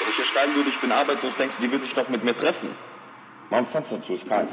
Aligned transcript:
Wenn 0.00 0.08
ich 0.08 0.16
hier 0.16 0.24
schreiben 0.32 0.54
würde, 0.54 0.70
ich 0.70 0.80
bin 0.80 0.90
arbeitslos, 0.92 1.32
denkst 1.36 1.56
du, 1.58 1.66
die 1.66 1.70
würde 1.70 1.84
sich 1.84 1.94
doch 1.94 2.08
mit 2.08 2.24
mir 2.24 2.34
treffen? 2.34 2.70
Warum 3.50 3.66
Fenster 3.66 4.00
zu, 4.06 4.14
ist 4.14 4.26
kalt. 4.26 4.48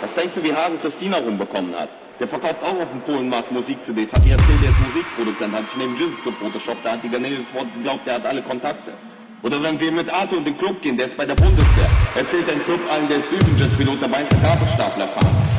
Was 0.00 0.12
denkst 0.14 0.34
du, 0.34 0.42
wie 0.42 0.52
Hagen 0.52 0.80
Christina 0.80 1.18
rumbekommen 1.18 1.74
hat? 1.78 1.90
Der 2.18 2.26
verkauft 2.26 2.60
auch 2.62 2.80
auf 2.80 2.90
dem 2.90 3.02
Polenmarkt 3.02 3.52
Musik-CDs. 3.52 4.10
Hat 4.10 4.26
ihr 4.26 4.32
erzählt, 4.32 4.62
der 4.62 4.70
ist 4.70 4.80
Musikproduzent, 4.80 5.54
hat 5.54 5.64
sich 5.66 5.76
neben 5.76 5.96
Jins 5.96 6.24
gefotoshoppt, 6.24 6.84
da 6.84 6.92
hat 6.92 7.04
die 7.04 7.08
Garnele 7.08 7.44
geglaubt, 7.74 8.04
der 8.04 8.14
hat 8.14 8.26
alle 8.26 8.42
Kontakte. 8.42 8.94
Oder 9.42 9.62
wenn 9.62 9.78
wir 9.78 9.92
mit 9.92 10.10
Arthur 10.10 10.38
in 10.38 10.44
den 10.44 10.58
Club 10.58 10.82
gehen, 10.82 10.96
der 10.96 11.06
ist 11.06 11.16
bei 11.16 11.26
der 11.26 11.36
Bundeswehr. 11.36 11.90
Erzählt 12.16 12.50
ein 12.50 12.64
Club 12.64 12.80
allen, 12.90 13.06
der 13.08 13.18
ist 13.18 13.30
Düsenjet-Pilot, 13.30 14.02
dabei 14.02 14.22
ist 14.22 14.32
der 14.32 14.40
Gabelstapler 14.40 15.08
fahren. 15.08 15.53